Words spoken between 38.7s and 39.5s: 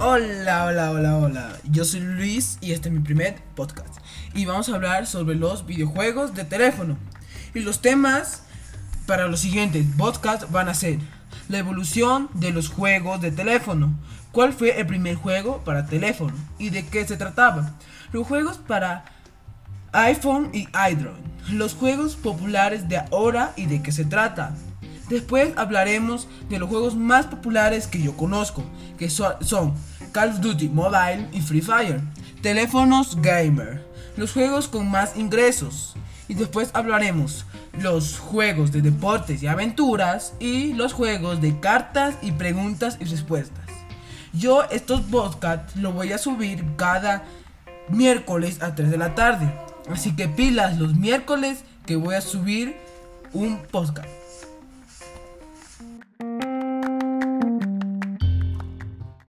de deportes y